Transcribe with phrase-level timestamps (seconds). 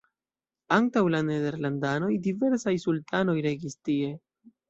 [0.77, 4.11] Antaŭ la nederlandanoj diversaj sultanoj regis tie.